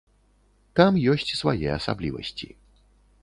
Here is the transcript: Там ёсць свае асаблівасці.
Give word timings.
Там 0.79 0.97
ёсць 1.11 1.35
свае 1.41 1.69
асаблівасці. 1.77 2.47